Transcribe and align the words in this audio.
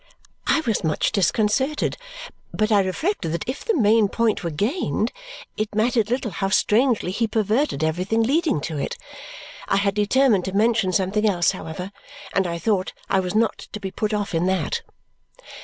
I 0.47 0.61
was 0.61 0.83
much 0.83 1.11
disconcerted, 1.11 1.95
but 2.51 2.71
I 2.71 2.81
reflected 2.81 3.33
that 3.33 3.47
if 3.47 3.63
the 3.63 3.77
main 3.77 4.07
point 4.09 4.43
were 4.43 4.49
gained, 4.49 5.11
it 5.57 5.75
mattered 5.75 6.09
little 6.09 6.31
how 6.31 6.49
strangely 6.49 7.11
he 7.11 7.27
perverted 7.27 7.83
everything 7.83 8.23
leading 8.23 8.61
to 8.61 8.79
it. 8.79 8.97
I 9.67 9.75
had 9.77 9.93
determined 9.93 10.45
to 10.45 10.53
mention 10.53 10.91
something 10.91 11.29
else, 11.29 11.51
however, 11.51 11.91
and 12.33 12.47
I 12.47 12.57
thought 12.57 12.93
I 13.11 13.19
was 13.19 13.35
not 13.35 13.59
to 13.73 13.79
be 13.79 13.91
put 13.91 14.11
off 14.11 14.33
in 14.33 14.47
that. 14.47 14.81